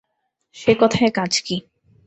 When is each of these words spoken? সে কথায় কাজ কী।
সে 0.55 0.71
কথায় 0.79 1.11
কাজ 1.11 1.33
কী। 1.41 1.57